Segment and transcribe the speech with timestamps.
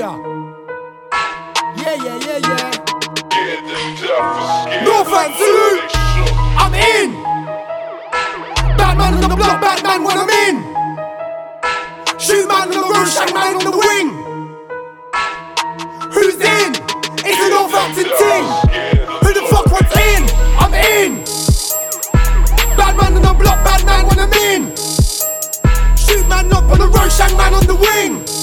[0.00, 0.14] area.
[1.76, 2.70] Yeah, yeah, yeah, yeah.
[4.84, 5.44] No fancy.
[6.56, 7.10] I'm in.
[8.76, 10.56] Batman on the block, Batman, when I'm in.
[12.18, 14.08] Shoot man on the roof, shag man on the wing.
[16.12, 16.74] Who's in?
[17.26, 18.42] It's a Northampton fancy.
[19.24, 20.22] Who the fuck wants in?
[20.58, 21.24] I'm in.
[22.76, 24.76] Batman on the block, Batman, when I'm in.
[25.96, 28.37] Shoot man up on the roof, shag man on the wing.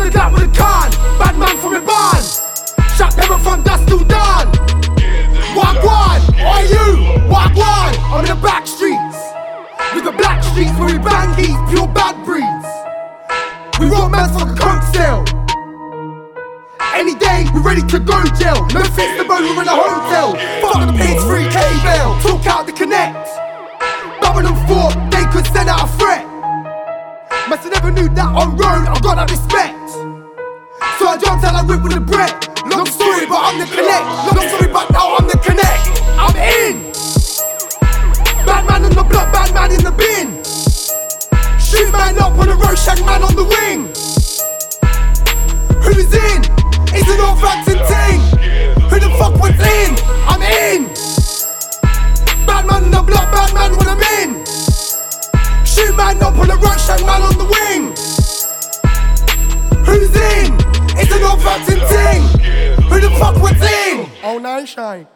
[0.00, 0.90] The gap with a con.
[1.20, 2.24] Bad man from the barn.
[2.96, 4.48] Shot pepper from dust to dawn.
[5.54, 5.76] One,
[6.40, 7.20] are you?
[7.28, 7.94] One.
[8.10, 9.18] I'm the back streets.
[9.94, 12.68] With the black streets where we bang these pure bad breeds.
[13.78, 15.24] We roll man's like a coke sale.
[16.96, 18.64] Any day, we're ready to go jail.
[18.72, 20.32] No fix the boat, we're in a hotel.
[20.64, 22.16] Fuck the pigs, 3k bail.
[22.24, 23.28] Talk out the connect.
[24.20, 26.29] Babylon 4, they could send out a threat.
[27.48, 29.74] Must never knew that on road, I got that respect.
[30.98, 32.30] So I jumped out, I whip with the bread.
[32.68, 34.04] Long story, but I'm the connect.
[34.28, 35.88] Long story, but now I'm the connect.
[36.20, 36.92] I'm in.
[38.44, 40.44] Bad man on the block, bad man in the bin.
[41.58, 43.88] Shoot man up on the road, shag man on the wing.
[45.82, 46.44] Who's in?
[46.92, 47.86] It's an Northampton ting.
[47.86, 47.89] Who
[64.40, 65.06] nine shine.